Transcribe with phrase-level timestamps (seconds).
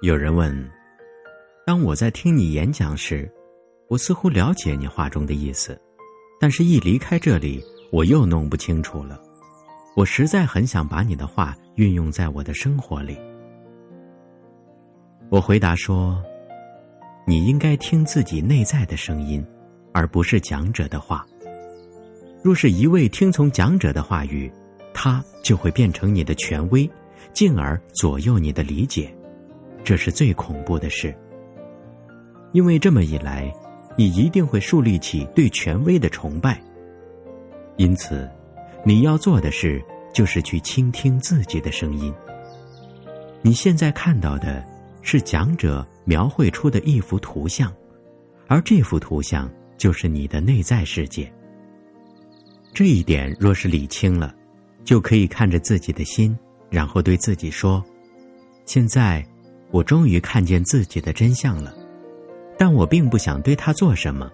[0.00, 0.54] 有人问：
[1.66, 3.28] 当我在听你演讲时，
[3.88, 5.76] 我似乎了解你话中的意思，
[6.38, 7.60] 但是一离开这里，
[7.90, 9.20] 我又弄不清楚了。
[9.96, 13.18] 我实在很想把你的话运用在我的生活里。
[15.30, 16.22] 我回答说：
[17.26, 19.44] 你应该听自己内在的声音，
[19.92, 21.26] 而不是讲者的话。
[22.40, 24.48] 若是一味听从讲者的话语，
[24.94, 26.88] 他就会变成你的权威，
[27.32, 29.12] 进而左右你的理解。
[29.88, 31.16] 这是最恐怖的事，
[32.52, 33.50] 因为这么一来，
[33.96, 36.62] 你一定会树立起对权威的崇拜。
[37.78, 38.30] 因此，
[38.84, 42.12] 你要做的事就是去倾听自己的声音。
[43.40, 44.62] 你现在看到的
[45.00, 47.74] 是讲者描绘出的一幅图像，
[48.46, 51.32] 而这幅图像就是你的内在世界。
[52.74, 54.34] 这一点若是理清了，
[54.84, 57.82] 就可以看着自己的心，然后对自己说
[58.68, 59.26] ：“现在。”
[59.70, 61.74] 我终于看见自己的真相了，
[62.56, 64.30] 但我并不想对他做什么。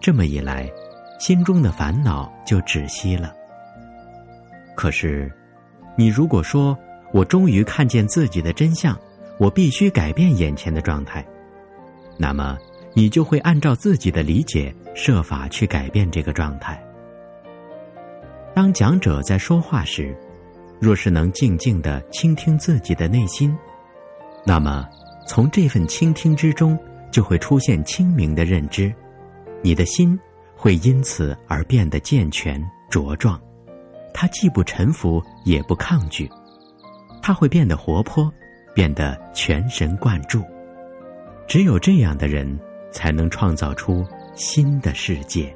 [0.00, 0.70] 这么一来，
[1.18, 3.34] 心中的烦恼就止息了。
[4.74, 5.30] 可是，
[5.96, 6.76] 你如果说
[7.12, 8.98] 我终于看见自己的真相，
[9.38, 11.26] 我必须改变眼前的状态，
[12.18, 12.58] 那么
[12.94, 16.82] 你就会按照自己的理解设法去改变这个状态。
[18.54, 20.16] 当讲者在说话时，
[20.80, 23.54] 若是能静静的倾听自己的内心。
[24.48, 24.88] 那么，
[25.26, 26.78] 从这份倾听之中，
[27.10, 28.94] 就会出现清明的认知，
[29.60, 30.16] 你的心
[30.54, 33.40] 会因此而变得健全茁壮，
[34.14, 36.30] 它既不臣服也不抗拒，
[37.20, 38.32] 它会变得活泼，
[38.72, 40.44] 变得全神贯注。
[41.48, 42.58] 只有这样的人，
[42.92, 44.06] 才能创造出
[44.36, 45.52] 新的世界。